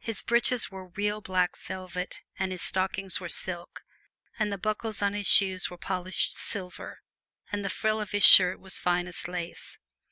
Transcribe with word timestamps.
His 0.00 0.20
breeches 0.20 0.72
were 0.72 0.88
real 0.88 1.20
black 1.20 1.56
velvet 1.56 2.22
and 2.36 2.50
his 2.50 2.60
stockings 2.60 3.20
were 3.20 3.28
silk, 3.28 3.84
and 4.36 4.50
the 4.52 4.58
buckles 4.58 5.00
on 5.00 5.14
his 5.14 5.28
shoes 5.28 5.70
were 5.70 5.78
polished 5.78 6.36
silver 6.36 7.02
and 7.52 7.64
the 7.64 7.70
frill 7.70 8.00
of 8.00 8.10
his 8.10 8.26
shirt 8.26 8.58
was 8.58 8.80
finest 8.80 9.28
lace. 9.28 9.78